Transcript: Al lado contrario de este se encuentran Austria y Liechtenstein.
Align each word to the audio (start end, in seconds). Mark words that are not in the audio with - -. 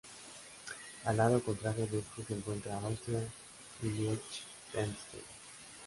Al 1.05 1.15
lado 1.15 1.43
contrario 1.43 1.85
de 1.85 1.99
este 1.99 2.23
se 2.25 2.33
encuentran 2.33 2.83
Austria 2.83 3.19
y 3.83 3.87
Liechtenstein. 3.89 5.21